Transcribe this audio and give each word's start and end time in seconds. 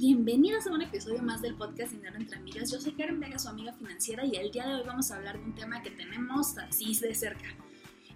Bienvenidos 0.00 0.64
a 0.68 0.70
un 0.70 0.80
episodio 0.80 1.20
más 1.22 1.42
del 1.42 1.56
podcast 1.56 1.90
Dinero 1.90 2.14
entre 2.14 2.36
Amigas. 2.36 2.70
Yo 2.70 2.80
soy 2.80 2.92
Karen 2.92 3.18
Vega, 3.18 3.36
su 3.36 3.48
amiga 3.48 3.72
financiera, 3.72 4.24
y 4.24 4.36
el 4.36 4.52
día 4.52 4.64
de 4.64 4.76
hoy 4.76 4.82
vamos 4.86 5.10
a 5.10 5.16
hablar 5.16 5.36
de 5.36 5.44
un 5.44 5.56
tema 5.56 5.82
que 5.82 5.90
tenemos 5.90 6.56
así 6.56 6.96
de 7.00 7.16
cerca, 7.16 7.48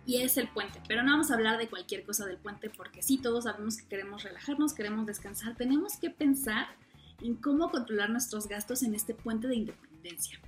y 0.07 0.23
es 0.23 0.37
el 0.37 0.47
puente. 0.47 0.81
Pero 0.87 1.03
no 1.03 1.11
vamos 1.11 1.33
a 1.33 1.35
hablar 1.35 1.59
de 1.59 1.69
cualquier 1.69 2.05
cosa 2.05 2.25
del 2.25 2.37
puente, 2.37 2.71
porque 2.71 3.03
sí, 3.03 3.19
todos 3.19 3.45
sabemos 3.45 3.79
que 3.79 3.89
queremos 3.89 4.23
relajarnos, 4.23 4.75
queremos 4.75 5.07
descansar, 5.07 5.57
tenemos 5.57 5.97
que 5.97 6.11
pensar 6.11 6.69
en 7.21 7.35
cómo 7.35 7.73
controlar 7.73 8.11
nuestros 8.11 8.47
gastos 8.47 8.85
en 8.85 8.95
este 8.95 9.15
puente 9.15 9.49
de 9.49 9.57
independencia. 9.57 10.39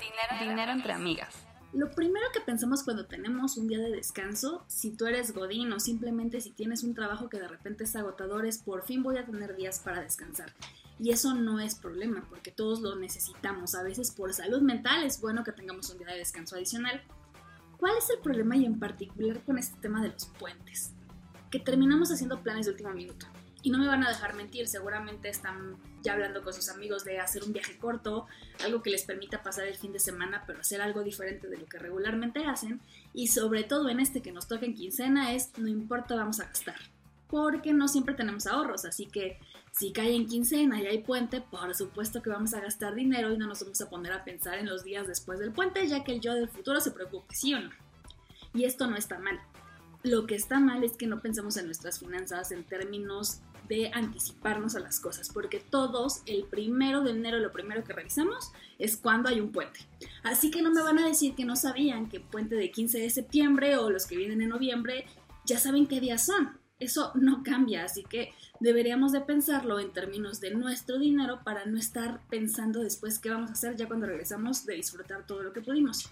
Dinero, 0.00 0.50
Dinero 0.50 0.72
entre 0.72 0.94
amigas. 0.94 1.47
Lo 1.74 1.90
primero 1.90 2.26
que 2.32 2.40
pensamos 2.40 2.82
cuando 2.82 3.04
tenemos 3.04 3.58
un 3.58 3.68
día 3.68 3.78
de 3.78 3.90
descanso, 3.90 4.64
si 4.68 4.90
tú 4.90 5.04
eres 5.04 5.34
godín 5.34 5.70
o 5.72 5.80
simplemente 5.80 6.40
si 6.40 6.50
tienes 6.50 6.82
un 6.82 6.94
trabajo 6.94 7.28
que 7.28 7.38
de 7.38 7.46
repente 7.46 7.84
es 7.84 7.94
agotador, 7.94 8.46
es 8.46 8.58
por 8.58 8.84
fin 8.84 9.02
voy 9.02 9.18
a 9.18 9.26
tener 9.26 9.54
días 9.54 9.78
para 9.80 10.00
descansar. 10.00 10.54
Y 10.98 11.10
eso 11.10 11.34
no 11.34 11.60
es 11.60 11.74
problema, 11.74 12.26
porque 12.30 12.50
todos 12.50 12.80
lo 12.80 12.96
necesitamos. 12.96 13.74
A 13.74 13.82
veces 13.82 14.10
por 14.10 14.32
salud 14.32 14.62
mental 14.62 15.04
es 15.04 15.20
bueno 15.20 15.44
que 15.44 15.52
tengamos 15.52 15.90
un 15.90 15.98
día 15.98 16.08
de 16.08 16.18
descanso 16.18 16.56
adicional. 16.56 17.02
¿Cuál 17.76 17.98
es 17.98 18.08
el 18.08 18.18
problema 18.20 18.56
y 18.56 18.64
en 18.64 18.80
particular 18.80 19.44
con 19.44 19.58
este 19.58 19.78
tema 19.78 20.02
de 20.02 20.08
los 20.08 20.26
puentes? 20.26 20.94
Que 21.50 21.60
terminamos 21.60 22.10
haciendo 22.10 22.42
planes 22.42 22.64
de 22.64 22.72
último 22.72 22.92
minuto. 22.92 23.26
Y 23.62 23.70
no 23.70 23.78
me 23.78 23.86
van 23.86 24.04
a 24.04 24.08
dejar 24.08 24.34
mentir, 24.34 24.68
seguramente 24.68 25.28
están 25.28 25.76
ya 26.02 26.14
hablando 26.14 26.42
con 26.42 26.52
sus 26.52 26.68
amigos 26.68 27.04
de 27.04 27.18
hacer 27.18 27.44
un 27.44 27.52
viaje 27.52 27.76
corto, 27.78 28.26
algo 28.64 28.82
que 28.82 28.90
les 28.90 29.04
permita 29.04 29.42
pasar 29.42 29.66
el 29.66 29.76
fin 29.76 29.92
de 29.92 29.98
semana, 29.98 30.44
pero 30.46 30.60
hacer 30.60 30.80
algo 30.80 31.02
diferente 31.02 31.48
de 31.48 31.58
lo 31.58 31.66
que 31.66 31.78
regularmente 31.78 32.44
hacen. 32.44 32.80
Y 33.14 33.28
sobre 33.28 33.64
todo 33.64 33.88
en 33.88 34.00
este 34.00 34.22
que 34.22 34.32
nos 34.32 34.48
toca 34.48 34.66
en 34.66 34.74
quincena 34.74 35.32
es, 35.32 35.50
no 35.58 35.68
importa, 35.68 36.14
vamos 36.14 36.40
a 36.40 36.46
gastar. 36.46 36.76
Porque 37.28 37.72
no 37.72 37.88
siempre 37.88 38.14
tenemos 38.14 38.46
ahorros, 38.46 38.84
así 38.84 39.06
que 39.06 39.38
si 39.72 39.92
cae 39.92 40.14
en 40.14 40.26
quincena 40.26 40.80
y 40.80 40.86
hay 40.86 41.02
puente, 41.02 41.40
por 41.40 41.74
supuesto 41.74 42.22
que 42.22 42.30
vamos 42.30 42.54
a 42.54 42.60
gastar 42.60 42.94
dinero 42.94 43.32
y 43.32 43.36
no 43.36 43.46
nos 43.46 43.60
vamos 43.60 43.80
a 43.80 43.90
poner 43.90 44.12
a 44.12 44.24
pensar 44.24 44.58
en 44.58 44.66
los 44.66 44.82
días 44.82 45.06
después 45.06 45.38
del 45.38 45.52
puente, 45.52 45.86
ya 45.86 46.04
que 46.04 46.12
el 46.12 46.20
yo 46.20 46.34
del 46.34 46.48
futuro 46.48 46.80
se 46.80 46.90
preocupe, 46.90 47.34
¿sí 47.34 47.54
o 47.54 47.60
no? 47.60 47.70
Y 48.54 48.64
esto 48.64 48.86
no 48.86 48.96
está 48.96 49.18
mal. 49.18 49.38
Lo 50.02 50.26
que 50.26 50.36
está 50.36 50.58
mal 50.58 50.84
es 50.84 50.96
que 50.96 51.06
no 51.06 51.20
pensamos 51.20 51.56
en 51.56 51.66
nuestras 51.66 51.98
finanzas 51.98 52.50
en 52.52 52.64
términos 52.64 53.40
de 53.68 53.90
anticiparnos 53.92 54.74
a 54.76 54.80
las 54.80 55.00
cosas, 55.00 55.30
porque 55.32 55.60
todos 55.60 56.22
el 56.26 56.44
primero 56.44 57.02
de 57.02 57.10
enero 57.10 57.38
lo 57.38 57.52
primero 57.52 57.84
que 57.84 57.92
revisamos 57.92 58.52
es 58.78 58.96
cuando 58.96 59.28
hay 59.28 59.40
un 59.40 59.52
puente. 59.52 59.80
Así 60.22 60.50
que 60.50 60.62
no 60.62 60.70
me 60.70 60.82
van 60.82 60.98
a 60.98 61.06
decir 61.06 61.34
que 61.34 61.44
no 61.44 61.56
sabían 61.56 62.08
que 62.08 62.20
puente 62.20 62.54
de 62.54 62.70
15 62.70 62.98
de 62.98 63.10
septiembre 63.10 63.76
o 63.76 63.90
los 63.90 64.06
que 64.06 64.16
vienen 64.16 64.42
en 64.42 64.48
noviembre 64.48 65.06
ya 65.44 65.58
saben 65.58 65.86
qué 65.86 66.00
días 66.00 66.26
son. 66.26 66.58
Eso 66.78 67.10
no 67.14 67.42
cambia, 67.42 67.84
así 67.84 68.04
que 68.04 68.32
deberíamos 68.60 69.10
de 69.10 69.20
pensarlo 69.20 69.80
en 69.80 69.92
términos 69.92 70.40
de 70.40 70.54
nuestro 70.54 70.98
dinero 70.98 71.40
para 71.44 71.66
no 71.66 71.76
estar 71.76 72.20
pensando 72.28 72.80
después 72.80 73.18
qué 73.18 73.30
vamos 73.30 73.50
a 73.50 73.54
hacer 73.54 73.76
ya 73.76 73.88
cuando 73.88 74.06
regresamos 74.06 74.64
de 74.64 74.74
disfrutar 74.74 75.26
todo 75.26 75.42
lo 75.42 75.52
que 75.52 75.60
pudimos. 75.60 76.08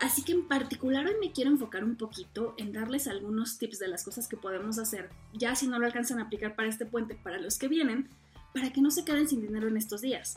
Así 0.00 0.22
que 0.22 0.32
en 0.32 0.48
particular 0.48 1.06
hoy 1.06 1.14
me 1.20 1.32
quiero 1.32 1.50
enfocar 1.50 1.84
un 1.84 1.96
poquito 1.96 2.54
en 2.58 2.72
darles 2.72 3.06
algunos 3.06 3.58
tips 3.58 3.78
de 3.78 3.88
las 3.88 4.04
cosas 4.04 4.26
que 4.26 4.36
podemos 4.36 4.78
hacer, 4.78 5.08
ya 5.32 5.54
si 5.54 5.68
no 5.68 5.78
lo 5.78 5.86
alcanzan 5.86 6.18
a 6.18 6.24
aplicar 6.24 6.56
para 6.56 6.68
este 6.68 6.84
puente, 6.84 7.14
para 7.14 7.38
los 7.38 7.58
que 7.58 7.68
vienen, 7.68 8.08
para 8.52 8.72
que 8.72 8.80
no 8.80 8.90
se 8.90 9.04
queden 9.04 9.28
sin 9.28 9.42
dinero 9.42 9.68
en 9.68 9.76
estos 9.76 10.00
días. 10.00 10.36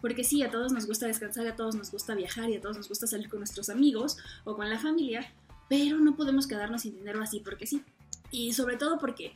Porque 0.00 0.24
sí, 0.24 0.42
a 0.42 0.50
todos 0.50 0.72
nos 0.72 0.86
gusta 0.86 1.06
descansar, 1.06 1.46
a 1.46 1.56
todos 1.56 1.74
nos 1.74 1.90
gusta 1.90 2.14
viajar 2.14 2.50
y 2.50 2.56
a 2.56 2.60
todos 2.60 2.76
nos 2.76 2.88
gusta 2.88 3.06
salir 3.06 3.28
con 3.28 3.40
nuestros 3.40 3.68
amigos 3.68 4.16
o 4.44 4.56
con 4.56 4.68
la 4.70 4.78
familia, 4.78 5.32
pero 5.68 5.98
no 5.98 6.14
podemos 6.14 6.46
quedarnos 6.46 6.82
sin 6.82 6.94
dinero 6.94 7.22
así 7.22 7.40
porque 7.40 7.66
sí. 7.66 7.82
Y 8.30 8.52
sobre 8.52 8.76
todo 8.76 8.98
porque 8.98 9.34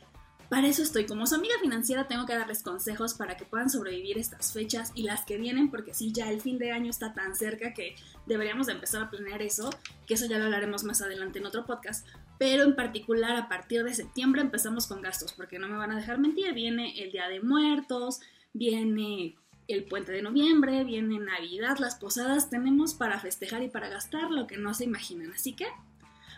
para 0.53 0.67
eso 0.67 0.83
estoy. 0.83 1.07
Como 1.07 1.25
su 1.25 1.33
amiga 1.33 1.55
financiera 1.59 2.07
tengo 2.07 2.27
que 2.27 2.35
darles 2.35 2.61
consejos 2.61 3.15
para 3.15 3.35
que 3.35 3.43
puedan 3.43 3.71
sobrevivir 3.71 4.19
estas 4.19 4.53
fechas 4.53 4.91
y 4.93 5.01
las 5.01 5.25
que 5.25 5.39
vienen, 5.39 5.71
porque 5.71 5.95
sí, 5.95 6.11
ya 6.13 6.29
el 6.29 6.41
fin 6.41 6.59
de 6.59 6.71
año 6.71 6.91
está 6.91 7.11
tan 7.15 7.35
cerca 7.35 7.73
que 7.73 7.95
deberíamos 8.27 8.67
de 8.67 8.73
empezar 8.73 9.01
a 9.01 9.09
planear 9.09 9.41
eso, 9.41 9.71
que 10.05 10.13
eso 10.13 10.27
ya 10.27 10.37
lo 10.37 10.43
hablaremos 10.43 10.83
más 10.83 11.01
adelante 11.01 11.39
en 11.39 11.47
otro 11.47 11.65
podcast. 11.65 12.07
Pero 12.37 12.65
en 12.65 12.75
particular 12.75 13.35
a 13.35 13.49
partir 13.49 13.83
de 13.83 13.95
septiembre 13.95 14.41
empezamos 14.41 14.85
con 14.85 15.01
gastos, 15.01 15.33
porque 15.33 15.57
no 15.57 15.67
me 15.67 15.75
van 15.75 15.89
a 15.89 15.95
dejar 15.95 16.19
mentir, 16.19 16.53
viene 16.53 17.03
el 17.03 17.11
Día 17.11 17.27
de 17.29 17.41
Muertos, 17.41 18.19
viene 18.53 19.35
el 19.67 19.85
puente 19.85 20.11
de 20.11 20.21
noviembre, 20.21 20.83
viene 20.83 21.17
Navidad, 21.17 21.79
las 21.79 21.95
posadas, 21.95 22.51
tenemos 22.51 22.93
para 22.93 23.19
festejar 23.19 23.63
y 23.63 23.69
para 23.69 23.89
gastar 23.89 24.29
lo 24.29 24.45
que 24.45 24.57
no 24.57 24.75
se 24.75 24.83
imaginan. 24.83 25.31
Así 25.31 25.53
que 25.53 25.65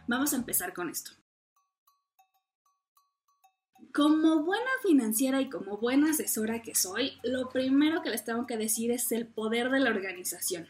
vamos 0.08 0.32
a 0.32 0.38
empezar 0.38 0.74
con 0.74 0.90
esto. 0.90 1.12
Como 3.96 4.44
buena 4.44 4.70
financiera 4.84 5.40
y 5.40 5.50
como 5.50 5.78
buena 5.78 6.10
asesora 6.10 6.62
que 6.62 6.76
soy, 6.76 7.14
lo 7.24 7.48
primero 7.48 8.02
que 8.02 8.10
les 8.10 8.26
tengo 8.26 8.46
que 8.46 8.58
decir 8.58 8.92
es 8.92 9.10
el 9.14 9.26
poder 9.26 9.70
de 9.70 9.80
la 9.80 9.90
organización. 9.90 10.68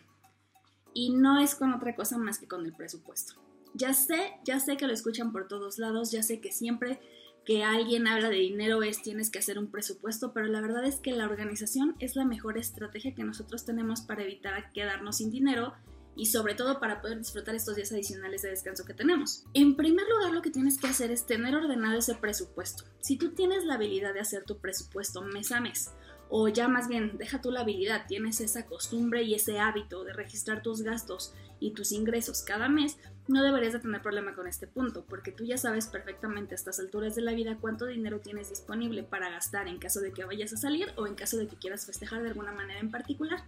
Y 0.94 1.10
no 1.10 1.40
es 1.40 1.56
con 1.56 1.74
otra 1.74 1.96
cosa 1.96 2.20
más 2.20 2.38
que 2.38 2.48
con 2.48 2.64
el 2.64 2.74
presupuesto. 2.74 3.34
Ya 3.74 3.96
sé, 3.96 4.34
ya 4.44 4.60
sé 4.60 4.78
que 4.78 4.86
lo 4.86 4.94
escuchan 4.94 5.32
por 5.32 5.48
todos 5.48 5.80
lados, 5.80 6.12
ya 6.12 6.22
sé 6.22 6.40
que 6.40 6.52
siempre 6.52 7.00
que 7.46 7.64
alguien 7.64 8.06
habla 8.06 8.30
de 8.30 8.36
dinero 8.36 8.84
es 8.84 9.02
tienes 9.02 9.32
que 9.32 9.40
hacer 9.40 9.58
un 9.58 9.72
presupuesto, 9.72 10.32
pero 10.32 10.46
la 10.46 10.62
verdad 10.62 10.86
es 10.86 10.98
que 10.98 11.12
la 11.12 11.26
organización 11.26 11.96
es 12.00 12.16
la 12.16 12.26
mejor 12.26 12.60
estrategia 12.60 13.16
que 13.16 13.24
nosotros 13.24 13.66
tenemos 13.66 14.02
para 14.02 14.22
evitar 14.22 14.72
quedarnos 14.72 15.18
sin 15.18 15.32
dinero 15.32 15.74
y 16.16 16.28
sobre 16.28 16.56
todo 16.56 16.80
para 16.80 17.02
poder 17.02 17.18
disfrutar 17.18 17.56
estos 17.56 17.76
días 17.76 17.92
adicionales 17.92 18.42
de 18.42 18.50
descanso 18.50 18.86
que 18.86 18.94
tenemos. 18.94 19.44
En 19.54 19.76
primer 19.76 20.08
lugar, 20.08 20.32
lo 20.32 20.42
que 20.42 20.52
tienes 20.52 20.78
que 20.78 20.88
hacer 20.88 21.12
es 21.12 21.26
tener 21.26 21.56
ordenado 21.56 21.98
ese 21.98 22.16
presupuesto. 22.16 22.86
Si 23.02 23.18
tú 23.18 23.32
tienes 23.32 23.66
la 23.66 23.76
habilidad 23.76 24.14
de 24.14 24.22
hacer 24.22 24.44
tu 24.44 24.58
presupuesto 24.58 25.22
mes 25.22 25.52
a 25.52 25.60
mes, 25.60 25.92
o 26.30 26.48
ya 26.48 26.68
más 26.68 26.88
bien, 26.88 27.18
deja 27.18 27.42
tú 27.42 27.52
la 27.52 27.62
habilidad, 27.62 28.06
tienes 28.08 28.42
esa 28.42 28.66
costumbre 28.66 29.24
y 29.24 29.36
ese 29.36 29.60
hábito 29.60 30.04
de 30.04 30.14
registrar 30.14 30.64
tus 30.64 30.82
gastos 30.82 31.34
y 31.60 31.72
tus 31.72 31.92
ingresos 31.92 32.42
cada 32.42 32.68
mes, 32.68 32.98
no 33.28 33.44
deberías 33.44 33.74
de 33.74 33.80
tener 33.80 34.02
problema 34.02 34.36
con 34.36 34.48
este 34.48 34.68
punto, 34.68 35.06
porque 35.08 35.32
tú 35.32 35.46
ya 35.46 35.58
sabes 35.58 35.88
perfectamente 35.88 36.54
a 36.54 36.58
estas 36.58 36.80
alturas 36.80 37.16
de 37.16 37.22
la 37.22 37.34
vida 37.34 37.58
cuánto 37.60 37.86
dinero 37.86 38.20
tienes 38.20 38.50
disponible 38.50 39.04
para 39.04 39.30
gastar 39.30 39.68
en 39.68 39.80
caso 39.80 40.00
de 40.00 40.12
que 40.12 40.26
vayas 40.26 40.54
a 40.54 40.58
salir 40.58 40.88
o 40.96 41.08
en 41.08 41.16
caso 41.16 41.38
de 41.38 41.48
que 41.48 41.56
quieras 41.56 41.86
festejar 41.86 42.22
de 42.22 42.30
alguna 42.30 42.52
manera 42.52 42.80
en 42.80 42.92
particular. 42.92 43.44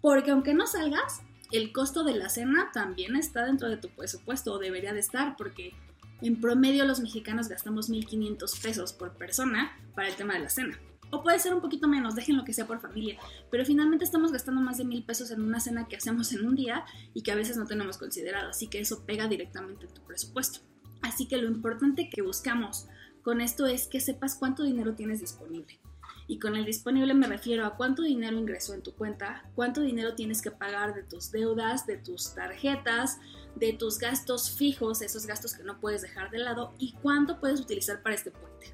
Porque 0.00 0.30
aunque 0.30 0.54
no 0.54 0.66
salgas, 0.66 1.20
el 1.52 1.72
costo 1.72 2.04
de 2.04 2.14
la 2.14 2.28
cena 2.28 2.70
también 2.72 3.16
está 3.16 3.44
dentro 3.44 3.68
de 3.68 3.76
tu 3.76 3.88
presupuesto 3.90 4.52
o 4.52 4.58
debería 4.58 4.92
de 4.92 5.00
estar 5.00 5.36
porque 5.36 5.74
en 6.22 6.40
promedio 6.40 6.84
los 6.84 7.00
mexicanos 7.00 7.48
gastamos 7.48 7.90
1.500 7.90 8.62
pesos 8.62 8.92
por 8.92 9.16
persona 9.16 9.72
para 9.94 10.08
el 10.08 10.16
tema 10.16 10.34
de 10.34 10.40
la 10.40 10.50
cena. 10.50 10.78
O 11.12 11.22
puede 11.22 11.40
ser 11.40 11.54
un 11.54 11.60
poquito 11.60 11.88
menos, 11.88 12.14
dejen 12.14 12.36
lo 12.36 12.44
que 12.44 12.52
sea 12.52 12.66
por 12.66 12.80
familia, 12.80 13.18
pero 13.50 13.64
finalmente 13.64 14.04
estamos 14.04 14.30
gastando 14.30 14.60
más 14.60 14.78
de 14.78 14.84
mil 14.84 15.02
pesos 15.02 15.30
en 15.32 15.42
una 15.42 15.58
cena 15.58 15.88
que 15.88 15.96
hacemos 15.96 16.32
en 16.32 16.46
un 16.46 16.54
día 16.54 16.84
y 17.14 17.22
que 17.22 17.32
a 17.32 17.34
veces 17.34 17.56
no 17.56 17.66
tenemos 17.66 17.98
considerado, 17.98 18.50
así 18.50 18.68
que 18.68 18.78
eso 18.78 19.04
pega 19.04 19.26
directamente 19.26 19.86
en 19.86 19.94
tu 19.94 20.02
presupuesto. 20.02 20.60
Así 21.02 21.26
que 21.26 21.38
lo 21.38 21.48
importante 21.48 22.10
que 22.10 22.22
buscamos 22.22 22.86
con 23.22 23.40
esto 23.40 23.66
es 23.66 23.88
que 23.88 24.00
sepas 24.00 24.36
cuánto 24.36 24.62
dinero 24.62 24.94
tienes 24.94 25.20
disponible. 25.20 25.80
Y 26.30 26.38
con 26.38 26.54
el 26.54 26.64
disponible 26.64 27.12
me 27.12 27.26
refiero 27.26 27.66
a 27.66 27.74
cuánto 27.74 28.04
dinero 28.04 28.38
ingresó 28.38 28.72
en 28.72 28.84
tu 28.84 28.94
cuenta, 28.94 29.42
cuánto 29.56 29.80
dinero 29.80 30.14
tienes 30.14 30.40
que 30.40 30.52
pagar 30.52 30.94
de 30.94 31.02
tus 31.02 31.32
deudas, 31.32 31.88
de 31.88 31.96
tus 31.96 32.36
tarjetas, 32.36 33.18
de 33.56 33.72
tus 33.72 33.98
gastos 33.98 34.52
fijos, 34.52 35.02
esos 35.02 35.26
gastos 35.26 35.54
que 35.54 35.64
no 35.64 35.80
puedes 35.80 36.02
dejar 36.02 36.30
de 36.30 36.38
lado, 36.38 36.72
y 36.78 36.92
cuánto 37.02 37.40
puedes 37.40 37.60
utilizar 37.60 38.00
para 38.00 38.14
este 38.14 38.30
puente. 38.30 38.72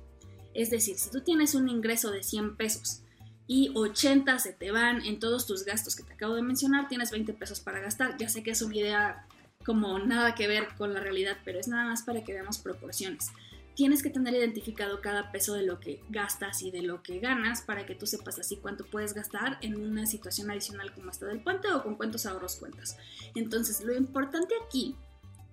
Es 0.53 0.69
decir, 0.69 0.99
si 0.99 1.11
tú 1.11 1.23
tienes 1.23 1.55
un 1.55 1.71
ingreso 1.71 2.11
de 2.11 2.23
100 2.23 2.59
pesos 2.59 3.01
y 3.47 3.73
80 3.75 4.39
se 4.39 4.53
te 4.53 4.71
van 4.71 5.03
en 5.07 5.19
todos 5.19 5.47
tus 5.47 5.65
gastos 5.65 5.97
que 5.97 6.03
te 6.03 6.13
acabo 6.13 6.35
de 6.35 6.43
mencionar, 6.43 6.89
tienes 6.89 7.11
20 7.11 7.33
pesos 7.33 7.61
para 7.61 7.81
gastar. 7.81 8.19
Ya 8.19 8.29
sé 8.29 8.43
que 8.43 8.51
es 8.51 8.61
una 8.61 8.77
idea 8.77 9.27
como 9.65 9.99
nada 9.99 10.35
que 10.35 10.47
ver 10.47 10.69
con 10.77 10.93
la 10.93 11.01
realidad, 11.01 11.39
pero 11.43 11.59
es 11.59 11.69
nada 11.69 11.87
más 11.87 12.03
para 12.03 12.23
que 12.23 12.35
veamos 12.35 12.59
proporciones 12.59 13.31
tienes 13.77 14.03
que 14.03 14.09
tener 14.09 14.35
identificado 14.35 15.03
cada 15.03 15.31
peso 15.31 15.53
de 15.53 15.63
lo 15.63 15.79
que 15.79 16.03
gastas 16.09 16.63
y 16.63 16.71
de 16.71 16.81
lo 16.81 17.03
que 17.03 17.21
ganas 17.21 17.61
para 17.61 17.85
que 17.85 17.95
tú 17.95 18.07
sepas 18.07 18.39
así 18.39 18.57
cuánto 18.57 18.87
puedes 18.87 19.13
gastar 19.13 19.59
en 19.61 19.77
una 19.77 20.07
situación 20.07 20.51
adicional 20.51 20.95
como 20.95 21.11
esta 21.11 21.27
del 21.27 21.41
puente 21.41 21.71
o 21.71 21.83
con 21.83 21.95
cuántos 21.95 22.25
ahorros 22.25 22.57
cuentas. 22.57 22.97
Entonces, 23.35 23.85
lo 23.85 23.95
importante 23.95 24.55
aquí 24.67 24.97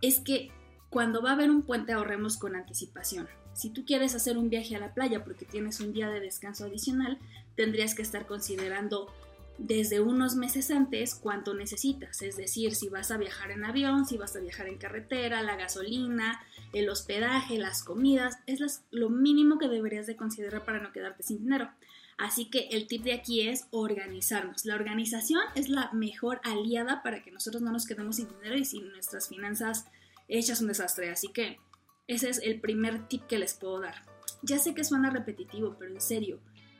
es 0.01 0.21
que 0.21 0.51
cuando 0.89 1.21
va 1.21 1.31
a 1.31 1.33
haber 1.33 1.51
un 1.51 1.63
puente 1.63 1.91
ahorremos 1.91 2.37
con 2.37 2.55
anticipación. 2.55 3.27
Si 3.53 3.69
tú 3.69 3.83
quieres 3.85 4.15
hacer 4.15 4.37
un 4.37 4.49
viaje 4.49 4.75
a 4.75 4.79
la 4.79 4.93
playa 4.93 5.25
porque 5.25 5.45
tienes 5.45 5.81
un 5.81 5.91
día 5.91 6.09
de 6.09 6.21
descanso 6.21 6.65
adicional, 6.65 7.19
tendrías 7.55 7.93
que 7.93 8.03
estar 8.03 8.25
considerando 8.25 9.13
desde 9.57 9.99
unos 9.99 10.35
meses 10.35 10.71
antes 10.71 11.15
cuánto 11.15 11.53
necesitas, 11.53 12.21
es 12.21 12.35
decir, 12.37 12.75
si 12.75 12.89
vas 12.89 13.11
a 13.11 13.17
viajar 13.17 13.51
en 13.51 13.63
avión, 13.65 14.05
si 14.05 14.17
vas 14.17 14.35
a 14.35 14.39
viajar 14.39 14.67
en 14.67 14.77
carretera, 14.77 15.43
la 15.43 15.55
gasolina, 15.55 16.41
el 16.73 16.89
hospedaje, 16.89 17.57
las 17.57 17.83
comidas, 17.83 18.39
es 18.47 18.83
lo 18.91 19.09
mínimo 19.09 19.59
que 19.59 19.67
deberías 19.67 20.07
de 20.07 20.15
considerar 20.15 20.65
para 20.65 20.81
no 20.81 20.91
quedarte 20.91 21.23
sin 21.23 21.39
dinero. 21.39 21.69
Así 22.17 22.49
que 22.49 22.69
el 22.71 22.87
tip 22.87 23.03
de 23.03 23.13
aquí 23.13 23.47
es 23.47 23.67
organizarnos. 23.71 24.65
La 24.65 24.75
organización 24.75 25.41
es 25.55 25.69
la 25.69 25.91
mejor 25.93 26.41
aliada 26.43 27.01
para 27.01 27.23
que 27.23 27.31
nosotros 27.31 27.61
no 27.61 27.71
nos 27.71 27.85
quedemos 27.85 28.17
sin 28.17 28.27
dinero 28.29 28.55
y 28.55 28.65
sin 28.65 28.89
nuestras 28.89 29.29
finanzas 29.29 29.85
hechas 30.27 30.61
un 30.61 30.67
desastre. 30.67 31.09
Así 31.09 31.29
que 31.29 31.59
ese 32.07 32.29
es 32.29 32.39
el 32.39 32.59
primer 32.59 33.07
tip 33.07 33.23
que 33.27 33.39
les 33.39 33.53
puedo 33.55 33.79
dar. 33.79 34.03
Ya 34.41 34.59
sé 34.59 34.73
que 34.73 34.83
suena 34.83 35.09
repetitivo, 35.09 35.75
pero 35.79 35.91
en 35.91 36.01
serio, 36.01 36.39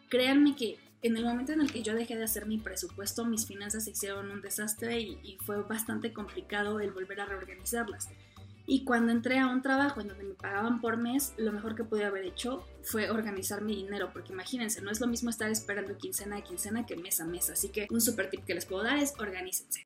créanme 0.10 0.56
que 0.56 0.78
en 1.04 1.18
el 1.18 1.26
momento 1.26 1.52
en 1.52 1.62
el 1.62 1.72
que 1.72 1.84
yo 1.84 1.94
dejé 1.94 2.16
de 2.16 2.24
hacer 2.24 2.46
mi 2.46 2.58
presupuesto, 2.58 3.26
mis 3.26 3.46
finanzas 3.46 3.84
se 3.84 3.92
hicieron 3.92 4.32
un 4.32 4.42
desastre 4.42 5.00
y, 5.00 5.20
y 5.22 5.38
fue 5.38 5.62
bastante 5.62 6.14
complicado 6.14 6.80
el 6.80 6.92
volver 6.92 7.22
a 7.22 7.26
reorganizarlas. 7.26 8.10
Y 8.66 8.86
cuando 8.86 9.12
entré 9.12 9.40
a 9.40 9.48
un 9.48 9.62
trabajo 9.62 10.00
en 10.00 10.08
donde 10.08 10.24
me 10.24 10.36
pagaban 10.36 10.80
por 10.80 10.96
mes, 10.96 11.34
lo 11.36 11.52
mejor 11.52 11.76
que 11.76 11.84
pude 11.84 12.06
haber 12.06 12.24
hecho 12.24 12.66
fue 12.82 13.10
organizar 13.10 13.62
mi 13.62 13.76
dinero, 13.76 14.12
porque 14.14 14.32
imagínense, 14.32 14.82
no 14.82 14.90
es 14.90 15.02
lo 15.02 15.08
mismo 15.08 15.30
estar 15.30 15.52
esperando 15.52 15.98
quincena 15.98 16.38
a 16.38 16.44
quincena 16.44 16.86
que 16.86 16.96
mes 16.96 17.20
a 17.20 17.26
mes. 17.26 17.50
Así 17.50 17.70
que 17.70 17.88
un 17.92 18.00
super 18.00 18.30
tip 18.30 18.46
que 18.46 18.54
les 18.54 18.66
puedo 18.66 18.84
dar 18.84 18.98
es 18.98 19.14
organícense. 19.20 19.86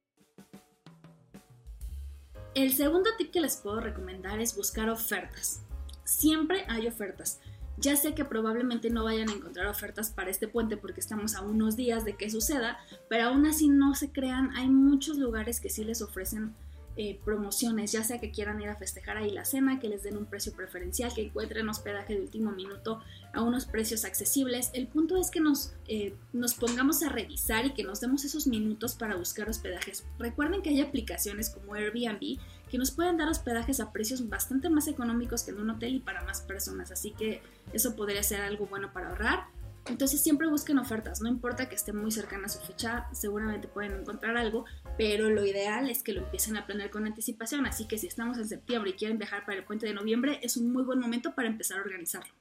El 2.53 2.73
segundo 2.73 3.09
tip 3.17 3.31
que 3.31 3.41
les 3.41 3.57
puedo 3.57 3.79
recomendar 3.79 4.39
es 4.39 4.55
buscar 4.55 4.89
ofertas. 4.89 5.61
Siempre 6.03 6.63
hay 6.67 6.87
ofertas. 6.87 7.39
Ya 7.77 7.95
sé 7.95 8.15
que 8.15 8.25
probablemente 8.25 8.89
no 8.89 9.03
vayan 9.03 9.29
a 9.29 9.33
encontrar 9.33 9.67
ofertas 9.67 10.09
para 10.09 10.31
este 10.31 10.47
puente 10.47 10.77
porque 10.77 10.99
estamos 10.99 11.35
a 11.35 11.41
unos 11.41 11.75
días 11.75 12.05
de 12.05 12.15
que 12.15 12.29
suceda, 12.29 12.79
pero 13.07 13.29
aún 13.29 13.45
así 13.45 13.69
no 13.69 13.93
se 13.93 14.11
crean, 14.11 14.55
hay 14.55 14.67
muchos 14.67 15.17
lugares 15.17 15.59
que 15.59 15.69
sí 15.69 15.83
les 15.83 16.01
ofrecen 16.01 16.55
eh, 16.99 17.19
promociones, 17.23 17.91
ya 17.91 18.03
sea 18.03 18.19
que 18.19 18.31
quieran 18.31 18.59
ir 18.59 18.69
a 18.69 18.75
festejar 18.75 19.17
ahí 19.17 19.29
la 19.29 19.45
cena, 19.45 19.79
que 19.79 19.87
les 19.87 20.01
den 20.01 20.17
un 20.17 20.25
precio 20.25 20.53
preferencial, 20.53 21.13
que 21.13 21.21
encuentren 21.21 21.69
hospedaje 21.69 22.15
de 22.15 22.21
último 22.21 22.51
minuto 22.51 22.99
a 23.33 23.43
unos 23.43 23.67
precios 23.67 24.03
accesibles. 24.03 24.71
El 24.73 24.87
punto 24.87 25.15
es 25.15 25.29
que 25.29 25.39
nos, 25.39 25.73
eh, 25.87 26.15
nos 26.33 26.55
pongamos 26.55 27.03
a 27.03 27.09
revisar 27.09 27.67
y 27.67 27.75
que 27.75 27.83
nos 27.83 28.01
demos 28.01 28.25
esos 28.25 28.47
minutos 28.47 28.95
para 28.95 29.15
buscar 29.15 29.47
hospedajes. 29.47 30.07
Recuerden 30.17 30.63
que 30.63 30.71
hay 30.71 30.81
aplicaciones 30.81 31.51
como 31.51 31.75
Airbnb 31.75 32.39
que 32.69 32.77
nos 32.77 32.91
pueden 32.91 33.17
dar 33.17 33.29
hospedajes 33.29 33.79
a 33.79 33.91
precios 33.91 34.27
bastante 34.29 34.69
más 34.69 34.87
económicos 34.87 35.43
que 35.43 35.51
en 35.51 35.59
un 35.59 35.69
hotel 35.69 35.95
y 35.95 35.99
para 35.99 36.23
más 36.23 36.41
personas, 36.41 36.91
así 36.91 37.11
que 37.11 37.41
eso 37.73 37.95
podría 37.95 38.23
ser 38.23 38.41
algo 38.41 38.67
bueno 38.67 38.91
para 38.93 39.09
ahorrar. 39.09 39.45
Entonces 39.85 40.21
siempre 40.21 40.47
busquen 40.47 40.79
ofertas, 40.79 41.21
no 41.21 41.29
importa 41.29 41.69
que 41.69 41.75
esté 41.75 41.93
muy 41.93 42.11
cercana 42.11 42.47
a 42.47 42.49
su 42.49 42.59
fecha, 42.59 43.07
seguramente 43.13 43.69
pueden 43.69 43.93
encontrar 43.93 44.35
algo, 44.35 44.65
pero 44.97 45.29
lo 45.29 45.45
ideal 45.45 45.89
es 45.89 46.03
que 46.03 46.11
lo 46.11 46.23
empiecen 46.23 46.57
a 46.57 46.65
planear 46.65 46.89
con 46.89 47.05
anticipación, 47.05 47.65
así 47.65 47.87
que 47.87 47.97
si 47.97 48.07
estamos 48.07 48.37
en 48.37 48.49
septiembre 48.49 48.91
y 48.91 48.93
quieren 48.93 49.17
viajar 49.17 49.45
para 49.45 49.59
el 49.59 49.63
puente 49.63 49.85
de 49.85 49.93
noviembre, 49.93 50.39
es 50.43 50.57
un 50.57 50.73
muy 50.73 50.83
buen 50.83 50.99
momento 50.99 51.33
para 51.35 51.47
empezar 51.47 51.79
a 51.79 51.83
organizarlo. 51.83 52.33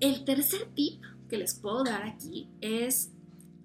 El 0.00 0.24
tercer 0.26 0.66
tip 0.74 1.02
que 1.30 1.38
les 1.38 1.54
puedo 1.54 1.82
dar 1.82 2.02
aquí 2.02 2.50
es 2.60 3.10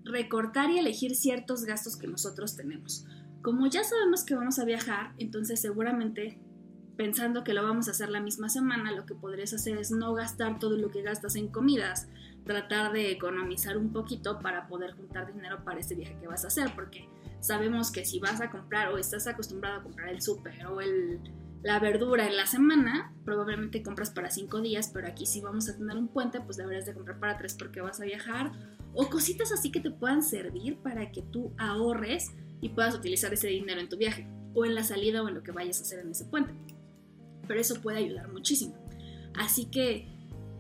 recortar 0.06 0.70
y 0.70 0.80
elegir 0.80 1.16
ciertos 1.16 1.66
gastos 1.66 1.98
que 1.98 2.08
nosotros 2.08 2.56
tenemos. 2.56 3.06
Como 3.46 3.68
ya 3.68 3.84
sabemos 3.84 4.24
que 4.24 4.34
vamos 4.34 4.58
a 4.58 4.66
viajar, 4.66 5.14
entonces 5.20 5.62
seguramente 5.62 6.40
pensando 6.98 7.44
que 7.44 7.54
lo 7.54 7.62
vamos 7.62 7.88
a 7.88 7.92
hacer 7.92 8.10
la 8.10 8.20
misma 8.20 8.50
semana, 8.50 8.92
lo 8.92 9.06
que 9.06 9.14
podrías 9.14 9.54
hacer 9.54 9.78
es 9.78 9.92
no 9.92 10.16
gastar 10.16 10.58
todo 10.58 10.78
lo 10.78 10.90
que 10.90 11.04
gastas 11.04 11.36
en 11.36 11.50
comidas, 11.50 12.08
tratar 12.44 12.92
de 12.92 13.12
economizar 13.12 13.78
un 13.78 13.94
poquito 13.94 14.40
para 14.40 14.68
poder 14.68 14.94
juntar 14.94 15.32
dinero 15.32 15.64
para 15.64 15.80
este 15.80 15.94
viaje 15.94 16.18
que 16.20 16.26
vas 16.26 16.44
a 16.44 16.48
hacer, 16.48 16.72
porque 16.74 17.08
sabemos 17.40 17.92
que 17.92 18.04
si 18.04 18.20
vas 18.20 18.42
a 18.42 18.50
comprar 18.50 18.92
o 18.92 18.98
estás 18.98 19.28
acostumbrado 19.28 19.80
a 19.80 19.84
comprar 19.84 20.10
el 20.10 20.24
súper 20.24 20.66
o 20.66 20.82
el, 20.82 21.22
la 21.62 21.78
verdura 21.80 22.26
en 22.26 22.38
la 22.38 22.48
semana, 22.48 23.14
probablemente 23.26 23.84
compras 23.84 24.10
para 24.10 24.32
cinco 24.32 24.60
días, 24.60 24.90
pero 24.92 25.08
aquí 25.08 25.28
si 25.28 25.40
vamos 25.40 25.70
a 25.70 25.78
tener 25.78 25.96
un 25.98 26.08
puente, 26.08 26.42
pues 26.42 26.58
deberías 26.58 26.88
de 26.88 26.96
comprar 26.96 27.20
para 27.20 27.38
tres 27.38 27.54
porque 27.54 27.80
vas 27.80 28.02
a 28.02 28.06
viajar, 28.06 28.54
o 28.96 29.08
cositas 29.08 29.52
así 29.52 29.72
que 29.72 29.82
te 29.82 29.92
puedan 29.92 30.24
servir 30.24 30.80
para 30.80 31.12
que 31.12 31.22
tú 31.22 31.54
ahorres 31.60 32.32
y 32.62 32.70
puedas 32.70 32.96
utilizar 32.96 33.34
ese 33.34 33.48
dinero 33.48 33.80
en 33.82 33.90
tu 33.90 33.98
viaje, 33.98 34.28
o 34.54 34.66
en 34.66 34.76
la 34.76 34.84
salida 34.84 35.22
o 35.22 35.28
en 35.28 35.36
lo 35.36 35.44
que 35.44 35.52
vayas 35.52 35.80
a 35.80 35.84
hacer 35.84 36.00
en 36.00 36.12
ese 36.12 36.26
puente 36.26 36.54
pero 37.48 37.60
eso 37.60 37.82
puede 37.82 38.00
ayudar 38.00 38.32
muchísimo. 38.32 38.76
Así 39.34 39.66
que 39.66 40.08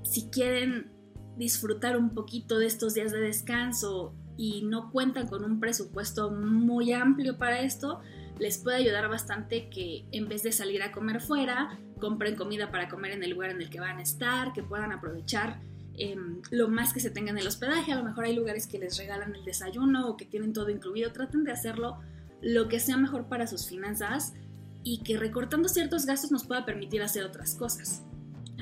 si 0.03 0.29
quieren 0.29 0.91
disfrutar 1.37 1.97
un 1.97 2.11
poquito 2.11 2.59
de 2.59 2.67
estos 2.67 2.93
días 2.93 3.11
de 3.11 3.19
descanso 3.19 4.13
y 4.37 4.63
no 4.63 4.91
cuentan 4.91 5.27
con 5.27 5.43
un 5.43 5.59
presupuesto 5.59 6.31
muy 6.31 6.93
amplio 6.93 7.37
para 7.37 7.61
esto, 7.61 8.01
les 8.39 8.57
puede 8.57 8.77
ayudar 8.77 9.07
bastante 9.09 9.69
que 9.69 10.05
en 10.11 10.27
vez 10.27 10.43
de 10.43 10.51
salir 10.51 10.83
a 10.83 10.91
comer 10.91 11.21
fuera, 11.21 11.79
compren 11.99 12.35
comida 12.35 12.69
para 12.69 12.89
comer 12.89 13.11
en 13.11 13.23
el 13.23 13.31
lugar 13.31 13.49
en 13.51 13.61
el 13.61 13.69
que 13.69 13.79
van 13.79 13.97
a 13.97 14.01
estar, 14.01 14.53
que 14.53 14.61
puedan 14.61 14.91
aprovechar 14.91 15.61
em, 15.97 16.41
lo 16.51 16.67
más 16.67 16.93
que 16.93 16.99
se 16.99 17.09
tenga 17.09 17.31
en 17.31 17.37
el 17.37 17.47
hospedaje. 17.47 17.91
A 17.91 17.95
lo 17.95 18.03
mejor 18.03 18.25
hay 18.25 18.35
lugares 18.35 18.67
que 18.67 18.79
les 18.79 18.97
regalan 18.97 19.35
el 19.35 19.45
desayuno 19.45 20.09
o 20.09 20.17
que 20.17 20.25
tienen 20.25 20.53
todo 20.53 20.69
incluido. 20.69 21.11
Traten 21.11 21.43
de 21.43 21.51
hacerlo 21.51 21.99
lo 22.41 22.67
que 22.67 22.79
sea 22.79 22.97
mejor 22.97 23.27
para 23.27 23.47
sus 23.47 23.67
finanzas 23.67 24.33
y 24.83 24.99
que 24.99 25.17
recortando 25.17 25.67
ciertos 25.67 26.05
gastos 26.05 26.31
nos 26.31 26.45
pueda 26.45 26.65
permitir 26.65 27.01
hacer 27.01 27.23
otras 27.23 27.55
cosas. 27.55 28.03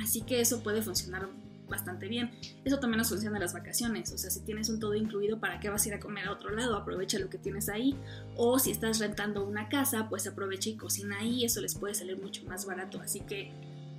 Así 0.01 0.21
que 0.21 0.41
eso 0.41 0.63
puede 0.63 0.81
funcionar 0.81 1.29
bastante 1.69 2.07
bien. 2.07 2.31
Eso 2.63 2.79
también 2.79 2.99
nos 2.99 3.09
funciona 3.09 3.37
en 3.37 3.41
las 3.41 3.53
vacaciones, 3.53 4.11
o 4.11 4.17
sea, 4.17 4.29
si 4.29 4.41
tienes 4.41 4.69
un 4.69 4.79
todo 4.79 4.95
incluido, 4.95 5.39
¿para 5.39 5.59
qué 5.59 5.69
vas 5.69 5.85
a 5.85 5.89
ir 5.89 5.95
a 5.95 5.99
comer 5.99 6.27
a 6.27 6.31
otro 6.31 6.51
lado? 6.51 6.75
Aprovecha 6.75 7.19
lo 7.19 7.29
que 7.29 7.37
tienes 7.37 7.67
ahí. 7.69 7.95
O 8.35 8.59
si 8.59 8.71
estás 8.71 8.99
rentando 8.99 9.45
una 9.45 9.69
casa, 9.69 10.07
pues 10.09 10.27
aprovecha 10.27 10.69
y 10.69 10.77
cocina 10.77 11.19
ahí, 11.19 11.43
eso 11.43 11.61
les 11.61 11.75
puede 11.75 11.93
salir 11.93 12.17
mucho 12.17 12.43
más 12.45 12.65
barato. 12.65 12.99
Así 13.01 13.21
que 13.21 13.51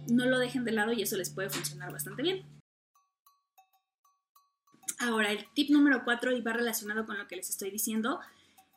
no 0.08 0.26
lo 0.26 0.38
dejen 0.38 0.64
de 0.64 0.72
lado 0.72 0.92
y 0.92 1.02
eso 1.02 1.16
les 1.16 1.30
puede 1.30 1.50
funcionar 1.50 1.92
bastante 1.92 2.22
bien. 2.22 2.42
Ahora, 4.98 5.32
el 5.32 5.46
tip 5.54 5.70
número 5.70 6.04
4 6.04 6.32
y 6.32 6.40
va 6.40 6.52
relacionado 6.52 7.06
con 7.06 7.18
lo 7.18 7.26
que 7.26 7.36
les 7.36 7.50
estoy 7.50 7.70
diciendo 7.70 8.20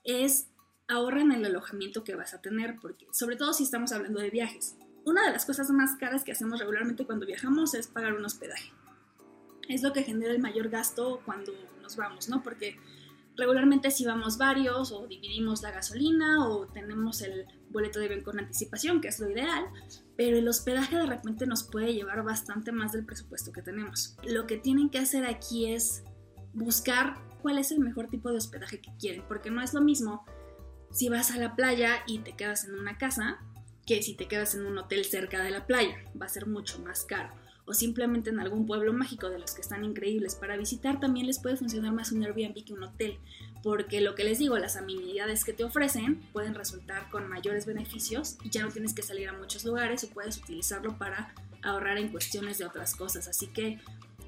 es 0.03 0.47
ahorra 0.87 1.21
en 1.21 1.31
el 1.31 1.45
alojamiento 1.45 2.03
que 2.03 2.15
vas 2.15 2.33
a 2.33 2.41
tener, 2.41 2.77
porque 2.81 3.07
sobre 3.11 3.35
todo 3.35 3.53
si 3.53 3.63
estamos 3.63 3.91
hablando 3.91 4.19
de 4.19 4.29
viajes. 4.29 4.75
Una 5.05 5.25
de 5.25 5.31
las 5.31 5.45
cosas 5.45 5.69
más 5.69 5.95
caras 5.97 6.23
que 6.23 6.31
hacemos 6.31 6.59
regularmente 6.59 7.05
cuando 7.05 7.25
viajamos 7.25 7.73
es 7.73 7.87
pagar 7.87 8.13
un 8.13 8.25
hospedaje. 8.25 8.71
Es 9.69 9.83
lo 9.83 9.93
que 9.93 10.03
genera 10.03 10.33
el 10.33 10.39
mayor 10.39 10.69
gasto 10.69 11.21
cuando 11.25 11.53
nos 11.81 11.95
vamos, 11.95 12.29
¿no? 12.29 12.41
Porque 12.41 12.77
regularmente 13.37 13.91
si 13.91 14.05
vamos 14.05 14.37
varios 14.37 14.91
o 14.91 15.07
dividimos 15.07 15.61
la 15.61 15.71
gasolina 15.71 16.47
o 16.47 16.67
tenemos 16.67 17.21
el 17.21 17.45
boleto 17.69 17.99
de 17.99 18.05
avión 18.05 18.21
con 18.21 18.39
anticipación, 18.39 18.99
que 18.99 19.09
es 19.09 19.19
lo 19.19 19.29
ideal, 19.29 19.65
pero 20.15 20.37
el 20.37 20.47
hospedaje 20.47 20.97
de 20.97 21.05
repente 21.05 21.45
nos 21.45 21.63
puede 21.63 21.93
llevar 21.93 22.23
bastante 22.23 22.71
más 22.71 22.91
del 22.91 23.05
presupuesto 23.05 23.51
que 23.51 23.61
tenemos. 23.61 24.17
Lo 24.23 24.47
que 24.47 24.57
tienen 24.57 24.89
que 24.89 24.99
hacer 24.99 25.25
aquí 25.25 25.71
es 25.71 26.03
buscar 26.53 27.15
cuál 27.41 27.59
es 27.59 27.71
el 27.71 27.79
mejor 27.79 28.09
tipo 28.09 28.31
de 28.31 28.37
hospedaje 28.37 28.81
que 28.81 28.91
quieren, 28.99 29.23
porque 29.27 29.51
no 29.51 29.61
es 29.61 29.73
lo 29.73 29.81
mismo 29.81 30.25
si 30.91 31.09
vas 31.09 31.31
a 31.31 31.37
la 31.37 31.55
playa 31.55 32.03
y 32.07 32.19
te 32.19 32.35
quedas 32.35 32.65
en 32.65 32.73
una 32.73 32.97
casa 32.97 33.39
que 33.85 34.01
si 34.01 34.15
te 34.15 34.27
quedas 34.27 34.55
en 34.55 34.65
un 34.65 34.77
hotel 34.77 35.05
cerca 35.05 35.43
de 35.43 35.51
la 35.51 35.65
playa. 35.65 35.95
Va 36.19 36.25
a 36.25 36.29
ser 36.29 36.47
mucho 36.47 36.79
más 36.79 37.05
caro. 37.05 37.33
O 37.67 37.73
simplemente 37.73 38.29
en 38.29 38.39
algún 38.39 38.65
pueblo 38.65 38.93
mágico 38.93 39.29
de 39.29 39.39
los 39.39 39.51
que 39.51 39.61
están 39.61 39.83
increíbles 39.83 40.35
para 40.35 40.55
visitar, 40.55 40.99
también 40.99 41.27
les 41.27 41.37
puede 41.37 41.57
funcionar 41.57 41.91
más 41.91 42.13
un 42.13 42.23
Airbnb 42.23 42.63
que 42.63 42.73
un 42.73 42.83
hotel. 42.83 43.19
Porque 43.61 43.99
lo 43.99 44.15
que 44.15 44.23
les 44.23 44.39
digo, 44.39 44.57
las 44.57 44.77
amenidades 44.77 45.43
que 45.43 45.51
te 45.51 45.65
ofrecen 45.65 46.21
pueden 46.31 46.55
resultar 46.55 47.09
con 47.09 47.27
mayores 47.27 47.65
beneficios 47.65 48.37
y 48.41 48.49
ya 48.49 48.63
no 48.63 48.71
tienes 48.71 48.93
que 48.93 49.01
salir 49.01 49.27
a 49.27 49.33
muchos 49.33 49.65
lugares 49.65 50.03
o 50.05 50.09
puedes 50.09 50.37
utilizarlo 50.37 50.97
para 50.97 51.33
ahorrar 51.61 51.97
en 51.97 52.07
cuestiones 52.07 52.57
de 52.57 52.65
otras 52.65 52.95
cosas. 52.95 53.27
Así 53.27 53.47
que 53.47 53.79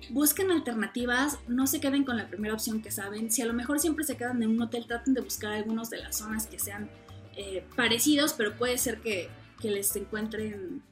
busquen 0.09 0.51
alternativas, 0.51 1.39
no 1.47 1.67
se 1.67 1.79
queden 1.79 2.03
con 2.03 2.17
la 2.17 2.27
primera 2.27 2.53
opción 2.53 2.81
que 2.81 2.91
saben. 2.91 3.31
Si 3.31 3.41
a 3.41 3.45
lo 3.45 3.53
mejor 3.53 3.79
siempre 3.79 4.03
se 4.03 4.17
quedan 4.17 4.43
en 4.43 4.49
un 4.49 4.61
hotel, 4.61 4.85
traten 4.87 5.13
de 5.13 5.21
buscar 5.21 5.53
algunos 5.53 5.89
de 5.89 5.97
las 5.97 6.17
zonas 6.17 6.47
que 6.47 6.59
sean 6.59 6.89
eh, 7.35 7.65
parecidos, 7.75 8.33
pero 8.33 8.55
puede 8.57 8.77
ser 8.77 8.99
que, 8.99 9.29
que 9.61 9.71
les 9.71 9.95
encuentren 9.95 10.83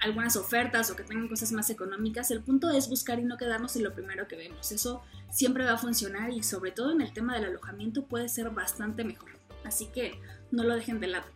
algunas 0.00 0.36
ofertas 0.36 0.90
o 0.90 0.96
que 0.96 1.04
tengan 1.04 1.28
cosas 1.28 1.52
más 1.52 1.70
económicas. 1.70 2.30
El 2.30 2.42
punto 2.42 2.70
es 2.70 2.88
buscar 2.88 3.18
y 3.18 3.24
no 3.24 3.36
quedarnos 3.36 3.76
en 3.76 3.84
lo 3.84 3.94
primero 3.94 4.28
que 4.28 4.36
vemos. 4.36 4.72
Eso 4.72 5.02
siempre 5.30 5.64
va 5.64 5.72
a 5.72 5.78
funcionar 5.78 6.30
y 6.30 6.42
sobre 6.42 6.72
todo 6.72 6.92
en 6.92 7.00
el 7.00 7.12
tema 7.12 7.34
del 7.34 7.44
alojamiento 7.44 8.04
puede 8.04 8.28
ser 8.28 8.50
bastante 8.50 9.04
mejor. 9.04 9.30
Así 9.64 9.86
que 9.86 10.20
no 10.50 10.64
lo 10.64 10.74
dejen 10.74 11.00
de 11.00 11.08
lado. 11.08 11.26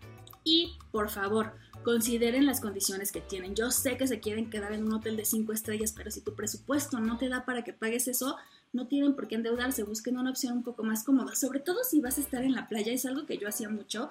Y 0.44 0.76
por 0.90 1.10
favor, 1.10 1.52
consideren 1.82 2.46
las 2.46 2.60
condiciones 2.60 3.12
que 3.12 3.20
tienen. 3.20 3.54
Yo 3.54 3.70
sé 3.70 3.96
que 3.96 4.06
se 4.06 4.20
quieren 4.20 4.50
quedar 4.50 4.72
en 4.72 4.84
un 4.84 4.92
hotel 4.92 5.16
de 5.16 5.24
5 5.24 5.52
estrellas, 5.52 5.92
pero 5.96 6.10
si 6.10 6.20
tu 6.20 6.34
presupuesto 6.34 6.98
no 7.00 7.18
te 7.18 7.28
da 7.28 7.44
para 7.44 7.62
que 7.62 7.72
pagues 7.72 8.08
eso, 8.08 8.36
no 8.72 8.88
tienen 8.88 9.14
por 9.14 9.28
qué 9.28 9.36
endeudarse, 9.36 9.84
busquen 9.84 10.18
una 10.18 10.30
opción 10.30 10.54
un 10.54 10.64
poco 10.64 10.82
más 10.82 11.04
cómoda, 11.04 11.36
sobre 11.36 11.60
todo 11.60 11.84
si 11.84 12.00
vas 12.00 12.18
a 12.18 12.22
estar 12.22 12.42
en 12.42 12.54
la 12.54 12.68
playa, 12.68 12.92
es 12.92 13.06
algo 13.06 13.24
que 13.24 13.38
yo 13.38 13.48
hacía 13.48 13.68
mucho. 13.68 14.08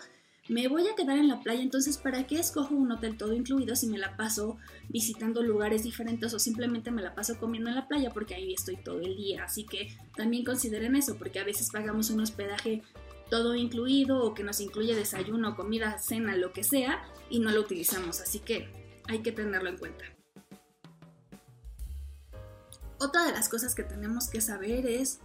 Me 0.50 0.68
voy 0.68 0.86
a 0.90 0.96
quedar 0.96 1.18
en 1.18 1.30
la 1.30 1.40
playa, 1.40 1.62
entonces 1.62 1.98
¿para 1.98 2.28
qué 2.28 2.38
escojo 2.38 2.76
un 2.76 2.92
hotel 2.92 3.18
todo 3.18 3.34
incluido 3.34 3.78
si 3.78 3.88
me 3.88 3.98
la 3.98 4.18
paso 4.18 4.58
visitando 4.90 5.42
lugares 5.42 5.84
diferentes 5.84 6.34
o 6.34 6.40
simplemente 6.40 6.92
me 6.92 7.02
la 7.02 7.16
paso 7.16 7.38
comiendo 7.40 7.70
en 7.70 7.76
la 7.76 7.88
playa 7.88 8.10
porque 8.10 8.36
ahí 8.36 8.54
estoy 8.54 8.76
todo 8.76 9.00
el 9.00 9.16
día? 9.16 9.46
Así 9.46 9.66
que 9.66 9.98
también 10.18 10.44
consideren 10.44 10.98
eso, 10.98 11.16
porque 11.16 11.40
a 11.40 11.46
veces 11.46 11.70
pagamos 11.72 12.10
un 12.10 12.20
hospedaje 12.20 12.84
todo 13.30 13.56
incluido 13.56 14.22
o 14.22 14.34
que 14.34 14.44
nos 14.44 14.60
incluye 14.60 14.94
desayuno, 14.96 15.56
comida, 15.56 15.98
cena, 15.98 16.36
lo 16.36 16.52
que 16.52 16.66
sea, 16.66 17.02
y 17.30 17.40
no 17.40 17.52
lo 17.52 17.62
utilizamos. 17.62 18.20
Así 18.20 18.40
que 18.40 18.68
hay 19.08 19.20
que 19.20 19.32
tenerlo 19.32 19.70
en 19.70 19.78
cuenta. 19.78 20.04
Otra 23.00 23.26
de 23.26 23.32
las 23.32 23.48
cosas 23.48 23.76
que 23.76 23.84
tenemos 23.84 24.28
que 24.28 24.42
saber 24.42 24.86
es 24.86 25.20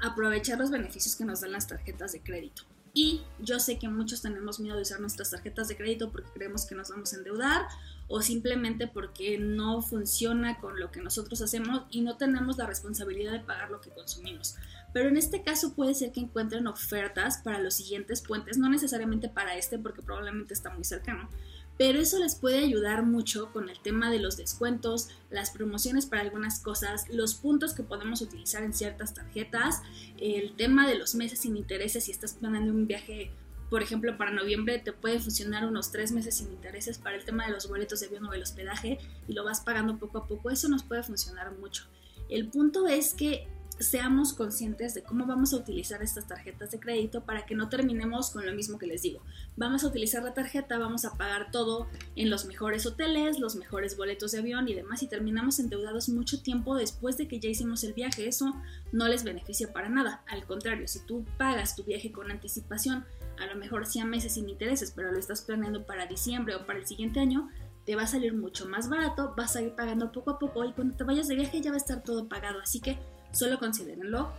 aprovechar 0.00 0.58
los 0.58 0.70
beneficios 0.70 1.14
que 1.14 1.24
nos 1.24 1.42
dan 1.42 1.52
las 1.52 1.68
tarjetas 1.68 2.10
de 2.10 2.22
crédito. 2.22 2.64
Y 3.00 3.22
yo 3.38 3.60
sé 3.60 3.78
que 3.78 3.88
muchos 3.88 4.22
tenemos 4.22 4.58
miedo 4.58 4.74
de 4.74 4.82
usar 4.82 4.98
nuestras 4.98 5.30
tarjetas 5.30 5.68
de 5.68 5.76
crédito 5.76 6.10
porque 6.10 6.32
creemos 6.34 6.66
que 6.66 6.74
nos 6.74 6.88
vamos 6.88 7.12
a 7.12 7.16
endeudar 7.18 7.68
o 8.08 8.22
simplemente 8.22 8.88
porque 8.88 9.38
no 9.38 9.82
funciona 9.82 10.58
con 10.58 10.80
lo 10.80 10.90
que 10.90 11.00
nosotros 11.00 11.40
hacemos 11.40 11.82
y 11.92 12.00
no 12.00 12.16
tenemos 12.16 12.58
la 12.58 12.66
responsabilidad 12.66 13.30
de 13.30 13.38
pagar 13.38 13.70
lo 13.70 13.80
que 13.80 13.90
consumimos. 13.90 14.56
Pero 14.92 15.10
en 15.10 15.16
este 15.16 15.44
caso 15.44 15.74
puede 15.74 15.94
ser 15.94 16.10
que 16.10 16.18
encuentren 16.18 16.66
ofertas 16.66 17.38
para 17.38 17.60
los 17.60 17.74
siguientes 17.74 18.20
puentes, 18.20 18.58
no 18.58 18.68
necesariamente 18.68 19.28
para 19.28 19.56
este 19.56 19.78
porque 19.78 20.02
probablemente 20.02 20.52
está 20.52 20.70
muy 20.70 20.82
cercano, 20.82 21.30
pero 21.78 22.00
eso 22.00 22.18
les 22.18 22.34
puede 22.34 22.58
ayudar 22.58 23.04
mucho 23.06 23.52
con 23.52 23.70
el 23.70 23.78
tema 23.78 24.10
de 24.10 24.18
los 24.18 24.36
descuentos, 24.36 25.08
las 25.30 25.50
promociones 25.50 26.06
para 26.06 26.22
algunas 26.22 26.58
cosas, 26.60 27.08
los 27.08 27.34
puntos 27.34 27.72
que 27.72 27.84
podemos 27.84 28.20
utilizar 28.20 28.64
en 28.64 28.74
ciertas 28.74 29.14
tarjetas, 29.14 29.82
el 30.18 30.56
tema 30.56 30.88
de 30.88 30.96
los 30.96 31.14
meses 31.14 31.38
sin 31.38 31.56
intereses 31.56 32.04
si 32.04 32.10
estás 32.10 32.34
planeando 32.34 32.72
un 32.72 32.88
viaje, 32.88 33.30
por 33.70 33.82
ejemplo, 33.82 34.18
para 34.18 34.32
noviembre 34.32 34.78
te 34.78 34.92
puede 34.92 35.20
funcionar 35.20 35.66
unos 35.66 35.92
tres 35.92 36.10
meses 36.10 36.38
sin 36.38 36.48
intereses 36.48 36.98
para 36.98 37.16
el 37.16 37.24
tema 37.24 37.46
de 37.46 37.52
los 37.52 37.68
boletos 37.68 38.00
de 38.00 38.06
avión 38.06 38.26
o 38.26 38.32
el 38.32 38.42
hospedaje 38.42 38.98
y 39.28 39.34
lo 39.34 39.44
vas 39.44 39.60
pagando 39.60 39.98
poco 39.98 40.18
a 40.18 40.26
poco, 40.26 40.50
eso 40.50 40.68
nos 40.68 40.82
puede 40.82 41.04
funcionar 41.04 41.56
mucho. 41.58 41.84
El 42.28 42.48
punto 42.48 42.88
es 42.88 43.14
que 43.14 43.46
seamos 43.78 44.32
conscientes 44.32 44.94
de 44.94 45.02
cómo 45.02 45.26
vamos 45.26 45.52
a 45.52 45.56
utilizar 45.56 46.02
estas 46.02 46.26
tarjetas 46.26 46.70
de 46.70 46.80
crédito 46.80 47.22
para 47.22 47.46
que 47.46 47.54
no 47.54 47.68
terminemos 47.68 48.30
con 48.30 48.44
lo 48.44 48.52
mismo 48.52 48.78
que 48.78 48.86
les 48.86 49.02
digo. 49.02 49.20
Vamos 49.56 49.84
a 49.84 49.88
utilizar 49.88 50.22
la 50.22 50.34
tarjeta, 50.34 50.78
vamos 50.78 51.04
a 51.04 51.16
pagar 51.16 51.50
todo 51.50 51.86
en 52.16 52.30
los 52.30 52.44
mejores 52.44 52.86
hoteles, 52.86 53.38
los 53.38 53.56
mejores 53.56 53.96
boletos 53.96 54.32
de 54.32 54.38
avión 54.38 54.68
y 54.68 54.74
demás 54.74 55.02
y 55.02 55.06
terminamos 55.06 55.58
endeudados 55.58 56.08
mucho 56.08 56.42
tiempo 56.42 56.74
después 56.74 57.16
de 57.16 57.28
que 57.28 57.40
ya 57.40 57.48
hicimos 57.48 57.84
el 57.84 57.92
viaje. 57.92 58.26
Eso 58.26 58.54
no 58.92 59.08
les 59.08 59.24
beneficia 59.24 59.72
para 59.72 59.88
nada. 59.88 60.22
Al 60.28 60.44
contrario, 60.44 60.88
si 60.88 61.00
tú 61.00 61.24
pagas 61.36 61.76
tu 61.76 61.84
viaje 61.84 62.10
con 62.10 62.30
anticipación, 62.30 63.04
a 63.38 63.46
lo 63.46 63.56
mejor 63.56 63.86
sí 63.86 64.00
a 64.00 64.04
meses 64.04 64.34
sin 64.34 64.48
intereses, 64.48 64.92
pero 64.94 65.12
lo 65.12 65.18
estás 65.18 65.42
planeando 65.42 65.86
para 65.86 66.06
diciembre 66.06 66.56
o 66.56 66.66
para 66.66 66.80
el 66.80 66.86
siguiente 66.86 67.20
año, 67.20 67.48
te 67.86 67.96
va 67.96 68.02
a 68.02 68.06
salir 68.06 68.34
mucho 68.34 68.68
más 68.68 68.88
barato, 68.88 69.32
vas 69.36 69.56
a 69.56 69.62
ir 69.62 69.74
pagando 69.74 70.12
poco 70.12 70.32
a 70.32 70.38
poco 70.38 70.64
y 70.64 70.72
cuando 70.72 70.94
te 70.96 71.04
vayas 71.04 71.28
de 71.28 71.36
viaje 71.36 71.60
ya 71.60 71.70
va 71.70 71.76
a 71.76 71.78
estar 71.78 72.02
todo 72.02 72.28
pagado. 72.28 72.60
Así 72.60 72.80
que 72.80 72.98
solo 73.32 73.58
considérenlo 73.58 74.32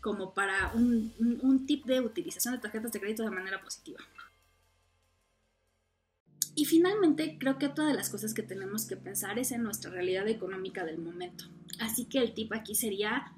como 0.00 0.34
para 0.34 0.72
un, 0.74 1.64
tip 1.66 1.84
de 1.86 2.00
utilización 2.00 2.54
de 2.54 2.60
tarjetas 2.60 2.92
de 2.92 3.00
crédito 3.00 3.22
de 3.22 3.30
manera 3.30 3.62
positiva. 3.62 4.00
Y 6.54 6.64
finalmente, 6.64 7.36
creo 7.38 7.58
que 7.58 7.66
otra 7.66 7.86
de 7.86 7.94
las 7.94 8.08
cosas 8.08 8.32
que 8.32 8.42
tenemos 8.42 8.86
que 8.86 8.96
pensar 8.96 9.38
es 9.38 9.52
en 9.52 9.62
nuestra 9.62 9.90
realidad 9.90 10.26
económica 10.26 10.84
del 10.84 10.98
momento. 10.98 11.44
Así 11.80 12.06
que 12.06 12.18
el 12.18 12.32
tip 12.32 12.52
aquí 12.52 12.74
sería, 12.74 13.32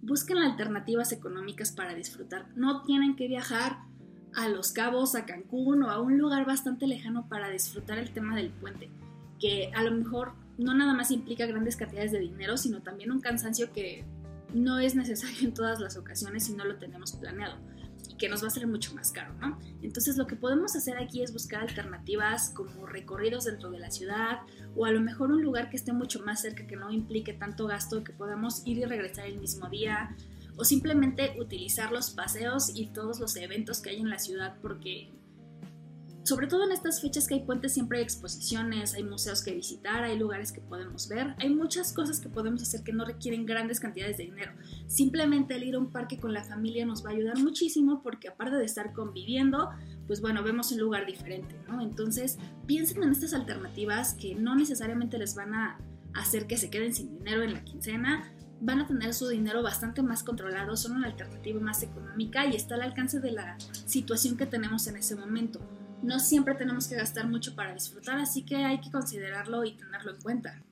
busquen 0.00 0.38
alternativas 0.38 1.12
económicas 1.12 1.70
para 1.72 1.94
disfrutar. 1.94 2.48
No 2.56 2.82
tienen 2.82 3.14
que 3.14 3.28
viajar 3.28 3.80
a 4.34 4.48
Los 4.48 4.72
Cabos, 4.72 5.14
a 5.14 5.26
Cancún 5.26 5.82
o 5.82 5.90
a 5.90 6.00
un 6.00 6.16
lugar 6.16 6.46
bastante 6.46 6.86
lejano 6.86 7.28
para 7.28 7.50
disfrutar 7.50 7.98
el 7.98 8.12
tema 8.12 8.34
del 8.34 8.50
puente, 8.50 8.88
que 9.38 9.70
a 9.74 9.82
lo 9.82 9.90
mejor 9.90 10.32
no 10.56 10.72
nada 10.72 10.94
más 10.94 11.10
implica 11.10 11.44
grandes 11.44 11.76
cantidades 11.76 12.12
de 12.12 12.20
dinero, 12.20 12.56
sino 12.56 12.82
también 12.82 13.10
un 13.10 13.20
cansancio 13.20 13.72
que 13.72 14.04
no 14.54 14.78
es 14.78 14.94
necesario 14.94 15.48
en 15.48 15.54
todas 15.54 15.80
las 15.80 15.96
ocasiones 15.96 16.44
si 16.44 16.54
no 16.54 16.64
lo 16.64 16.76
tenemos 16.76 17.12
planeado 17.12 17.56
y 18.08 18.16
que 18.16 18.28
nos 18.28 18.42
va 18.42 18.48
a 18.48 18.50
salir 18.50 18.68
mucho 18.68 18.94
más 18.94 19.12
caro, 19.12 19.34
¿no? 19.34 19.58
Entonces 19.82 20.16
lo 20.16 20.26
que 20.26 20.36
podemos 20.36 20.74
hacer 20.76 20.98
aquí 20.98 21.22
es 21.22 21.32
buscar 21.32 21.62
alternativas 21.62 22.50
como 22.50 22.86
recorridos 22.86 23.44
dentro 23.44 23.70
de 23.70 23.78
la 23.78 23.90
ciudad 23.90 24.40
o 24.74 24.84
a 24.84 24.90
lo 24.90 25.00
mejor 25.00 25.30
un 25.30 25.42
lugar 25.42 25.70
que 25.70 25.76
esté 25.76 25.92
mucho 25.92 26.22
más 26.22 26.42
cerca, 26.42 26.66
que 26.66 26.76
no 26.76 26.90
implique 26.90 27.32
tanto 27.32 27.66
gasto, 27.66 28.02
que 28.04 28.12
podamos 28.12 28.66
ir 28.66 28.78
y 28.78 28.84
regresar 28.84 29.26
el 29.26 29.38
mismo 29.38 29.68
día 29.68 30.16
o 30.56 30.64
simplemente 30.64 31.34
utilizar 31.38 31.92
los 31.92 32.10
paseos 32.10 32.72
y 32.74 32.88
todos 32.88 33.20
los 33.20 33.36
eventos 33.36 33.80
que 33.80 33.90
hay 33.90 34.00
en 34.00 34.10
la 34.10 34.18
ciudad 34.18 34.56
porque 34.60 35.10
sobre 36.24 36.46
todo 36.46 36.64
en 36.64 36.72
estas 36.72 37.00
fechas 37.00 37.26
que 37.26 37.34
hay 37.34 37.40
puentes 37.40 37.74
siempre 37.74 37.98
hay 37.98 38.04
exposiciones, 38.04 38.94
hay 38.94 39.02
museos 39.02 39.42
que 39.42 39.52
visitar, 39.52 40.04
hay 40.04 40.16
lugares 40.16 40.52
que 40.52 40.60
podemos 40.60 41.08
ver, 41.08 41.34
hay 41.38 41.50
muchas 41.50 41.92
cosas 41.92 42.20
que 42.20 42.28
podemos 42.28 42.62
hacer 42.62 42.82
que 42.84 42.92
no 42.92 43.04
requieren 43.04 43.44
grandes 43.44 43.80
cantidades 43.80 44.18
de 44.18 44.24
dinero. 44.24 44.52
Simplemente 44.86 45.56
el 45.56 45.64
ir 45.64 45.74
a 45.74 45.78
un 45.78 45.90
parque 45.90 46.18
con 46.18 46.32
la 46.32 46.44
familia 46.44 46.86
nos 46.86 47.04
va 47.04 47.10
a 47.10 47.12
ayudar 47.14 47.38
muchísimo 47.38 48.02
porque 48.02 48.28
aparte 48.28 48.56
de 48.56 48.64
estar 48.64 48.92
conviviendo, 48.92 49.70
pues 50.06 50.20
bueno, 50.20 50.44
vemos 50.44 50.70
un 50.70 50.78
lugar 50.78 51.06
diferente, 51.06 51.56
¿no? 51.66 51.80
Entonces 51.80 52.38
piensen 52.66 53.02
en 53.02 53.10
estas 53.10 53.34
alternativas 53.34 54.14
que 54.14 54.36
no 54.36 54.54
necesariamente 54.54 55.18
les 55.18 55.34
van 55.34 55.54
a 55.54 55.78
hacer 56.14 56.46
que 56.46 56.56
se 56.56 56.70
queden 56.70 56.94
sin 56.94 57.18
dinero 57.18 57.42
en 57.42 57.54
la 57.54 57.64
quincena, 57.64 58.32
van 58.60 58.78
a 58.78 58.86
tener 58.86 59.12
su 59.12 59.26
dinero 59.26 59.60
bastante 59.64 60.02
más 60.02 60.22
controlado, 60.22 60.76
son 60.76 60.92
una 60.92 61.08
alternativa 61.08 61.60
más 61.60 61.82
económica 61.82 62.46
y 62.46 62.54
está 62.54 62.76
al 62.76 62.82
alcance 62.82 63.18
de 63.18 63.32
la 63.32 63.56
situación 63.86 64.36
que 64.36 64.46
tenemos 64.46 64.86
en 64.86 64.96
ese 64.96 65.16
momento 65.16 65.58
no 66.02 66.18
siempre 66.18 66.54
tenemos 66.54 66.88
que 66.88 66.96
gastar 66.96 67.28
mucho 67.28 67.54
para 67.54 67.72
disfrutar, 67.72 68.18
así 68.18 68.44
que 68.44 68.56
hay 68.56 68.80
que 68.80 68.90
considerarlo 68.90 69.64
y 69.64 69.72
tenerlo 69.72 70.12
en 70.12 70.20
cuenta. 70.20 70.62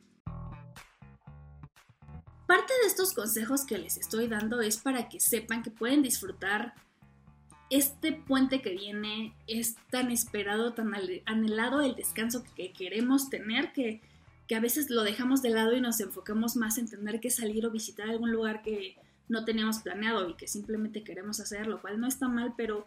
Parte 2.47 2.73
de 2.83 2.89
estos 2.89 3.13
consejos 3.13 3.65
que 3.65 3.79
les 3.79 3.97
estoy 3.97 4.27
dando 4.27 4.61
es 4.61 4.77
para 4.77 5.09
que 5.09 5.21
sepan 5.21 5.63
que 5.63 5.71
pueden 5.71 6.03
disfrutar 6.03 6.75
este 7.71 8.13
puente 8.13 8.61
que 8.61 8.71
viene, 8.71 9.33
es 9.47 9.77
tan 9.91 10.11
esperado, 10.11 10.75
tan 10.75 10.93
anhelado 11.27 11.81
el 11.83 11.95
descanso 11.95 12.43
que 12.57 12.73
queremos 12.73 13.31
tener 13.31 13.73
que, 13.73 14.01
que 14.49 14.57
a 14.57 14.61
veces 14.61 14.91
lo 14.91 15.05
dejamos 15.05 15.43
de 15.43 15.51
lado 15.51 15.77
y 15.77 15.81
nos 15.81 16.01
enfocamos 16.01 16.57
más 16.57 16.79
en 16.79 16.89
tener 16.89 17.21
que 17.21 17.31
salir 17.31 17.65
o 17.65 17.71
visitar 17.71 18.11
algún 18.11 18.33
lugar 18.33 18.63
que 18.63 18.97
no 19.29 19.45
teníamos 19.45 19.79
planeado 19.79 20.29
y 20.29 20.35
que 20.35 20.49
simplemente 20.49 21.05
queremos 21.05 21.39
hacer, 21.39 21.69
lo 21.69 21.81
cual 21.81 22.01
no 22.01 22.09
está 22.09 22.27
mal, 22.27 22.55
pero 22.57 22.85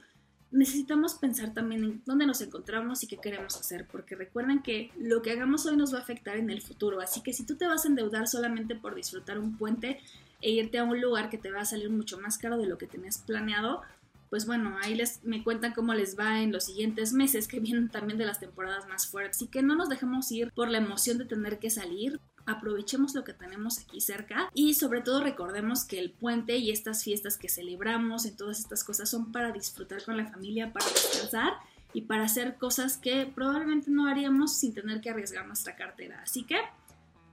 necesitamos 0.54 1.16
pensar 1.16 1.54
también 1.54 1.84
en 1.84 2.02
dónde 2.06 2.26
nos 2.26 2.42
encontramos 2.42 3.04
y 3.04 3.08
qué 3.08 3.18
queremos 3.18 3.58
hacer, 3.58 3.88
porque 3.92 4.16
recuerden 4.16 4.62
que 4.62 4.92
lo 4.98 5.22
que 5.22 5.32
hagamos 5.32 5.66
hoy 5.66 5.76
nos 5.76 5.94
va 5.94 5.98
a 5.98 6.02
afectar 6.02 6.38
en 6.38 6.50
el 6.50 6.62
futuro, 6.62 7.02
así 7.02 7.22
que 7.22 7.34
si 7.34 7.44
tú 7.44 7.56
te 7.56 7.68
vas 7.68 7.86
a 7.86 7.88
endeudar 7.88 8.28
solamente 8.28 8.76
por 8.76 8.96
disfrutar 8.96 9.40
un 9.40 9.58
puente 9.58 10.00
e 10.42 10.52
irte 10.52 10.78
a 10.78 10.84
un 10.84 11.02
lugar 11.02 11.30
que 11.30 11.38
te 11.38 11.52
va 11.52 11.62
a 11.62 11.66
salir 11.66 11.90
mucho 11.90 12.20
más 12.20 12.38
caro 12.38 12.58
de 12.58 12.68
lo 12.68 12.78
que 12.78 12.88
tenías 12.88 13.18
planeado, 13.18 13.82
pues 14.30 14.46
bueno, 14.46 14.78
ahí 14.82 14.96
les 14.96 15.24
me 15.24 15.44
cuentan 15.44 15.74
cómo 15.74 15.94
les 15.94 16.18
va 16.18 16.42
en 16.42 16.52
los 16.52 16.66
siguientes 16.66 17.14
meses 17.14 17.48
que 17.48 17.60
vienen 17.60 17.90
también 17.90 18.18
de 18.18 18.26
las 18.26 18.40
temporadas 18.40 18.88
más 18.88 19.08
fuertes, 19.08 19.38
así 19.38 19.48
que 19.48 19.64
no 19.64 19.76
nos 19.76 19.90
dejemos 19.90 20.32
ir 20.32 20.52
por 20.54 20.70
la 20.70 20.78
emoción 20.78 21.18
de 21.18 21.26
tener 21.26 21.60
que 21.60 21.72
salir, 21.72 22.20
aprovechemos 22.46 23.16
lo 23.16 23.24
que 23.24 23.34
tenemos 23.34 23.80
aquí 23.80 24.02
cerca 24.02 24.50
y 24.54 24.74
sobre 24.74 25.02
todo 25.02 25.22
recordemos 25.22 25.86
que 25.86 26.00
el 26.00 26.12
puente 26.12 26.58
y 26.58 26.72
estas 26.72 27.04
fiestas 27.04 27.38
que 27.38 27.50
celebramos 27.50 28.26
en 28.26 28.36
todas 28.36 28.60
estas 28.60 28.84
cosas 28.84 29.10
son 29.10 29.32
para 29.32 29.52
disfrutar 29.52 30.04
con 30.04 30.18
la 30.18 30.28
familia, 30.28 30.74
para 30.74 30.86
descansar 30.88 31.54
y 31.94 32.02
para 32.02 32.24
hacer 32.24 32.58
cosas 32.58 32.98
que 32.98 33.26
probablemente 33.26 33.92
no 33.92 34.08
haríamos 34.08 34.56
sin 34.58 34.74
tener 34.74 35.00
que 35.02 35.10
arriesgar 35.10 35.46
nuestra 35.46 35.76
cartera. 35.76 36.22
Así 36.22 36.44
que 36.44 36.58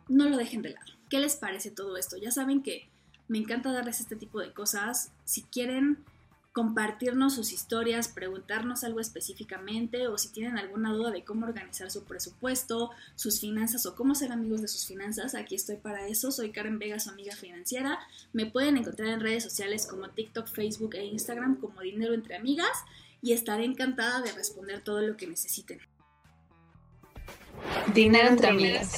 no 0.09 0.29
lo 0.29 0.37
dejen 0.37 0.62
de 0.62 0.71
lado. 0.71 0.93
¿Qué 1.09 1.19
les 1.19 1.37
parece 1.37 1.71
todo 1.71 1.97
esto? 1.97 2.17
Ya 2.17 2.31
saben 2.31 2.62
que 2.62 2.88
me 3.29 3.38
encanta 3.38 3.73
darles 3.73 4.00
este 4.00 4.17
tipo 4.17 4.40
de 4.40 4.52
cosas. 4.52 5.12
Si 5.25 5.43
quieren 5.43 6.05
compartirnos 6.52 7.35
sus 7.35 7.52
historias, 7.52 8.09
preguntarnos 8.09 8.83
algo 8.83 9.00
específicamente 9.00 10.09
o 10.09 10.19
si 10.19 10.30
tienen 10.30 10.59
alguna 10.59 10.92
duda 10.92 11.11
de 11.11 11.25
cómo 11.25 11.47
organizar 11.47 11.90
su 11.90 12.04
presupuesto, 12.04 12.90
sus 13.14 13.40
finanzas 13.40 13.87
o 13.87 13.95
cómo 13.95 14.14
ser 14.14 14.33
amigos 14.33 14.61
de 14.61 14.69
sus 14.69 14.87
finanzas, 14.87 15.35
aquí 15.35 15.54
estoy 15.54 15.76
para 15.76 16.09
eso. 16.09 16.33
Soy 16.33 16.50
Karen 16.50 16.78
Vega, 16.78 16.99
su 16.99 17.11
amiga 17.11 17.37
financiera. 17.37 18.00
Me 18.33 18.47
pueden 18.47 18.76
encontrar 18.76 19.09
en 19.09 19.21
redes 19.21 19.45
sociales 19.45 19.87
como 19.87 20.11
TikTok, 20.11 20.49
Facebook 20.49 20.95
e 20.95 21.04
Instagram 21.04 21.61
como 21.61 21.80
Dinero 21.83 22.14
entre 22.14 22.37
Amigas 22.37 22.85
y 23.23 23.33
estaré 23.33 23.64
encantada 23.64 24.21
de 24.23 24.33
responder 24.33 24.83
todo 24.83 25.00
lo 25.02 25.16
que 25.16 25.26
necesiten. 25.26 25.78
Dinero 27.95 28.28
entre 28.28 28.49
amigas. 28.49 28.97